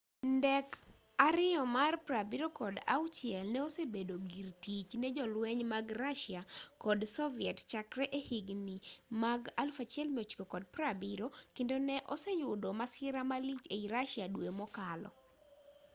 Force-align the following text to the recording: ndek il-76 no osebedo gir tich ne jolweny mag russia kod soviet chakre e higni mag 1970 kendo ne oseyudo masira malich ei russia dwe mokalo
ndek 0.35 0.67
il-76 1.27 3.25
no 3.53 3.59
osebedo 3.67 4.15
gir 4.31 4.47
tich 4.63 4.91
ne 5.01 5.07
jolweny 5.17 5.61
mag 5.73 5.85
russia 6.03 6.41
kod 6.83 6.99
soviet 7.15 7.57
chakre 7.71 8.05
e 8.19 8.19
higni 8.29 8.75
mag 9.23 9.41
1970 9.57 11.25
kendo 11.55 11.75
ne 11.87 11.97
oseyudo 12.13 12.67
masira 12.79 13.21
malich 13.31 13.65
ei 13.75 13.85
russia 13.95 14.25
dwe 14.35 14.49
mokalo 14.59 15.09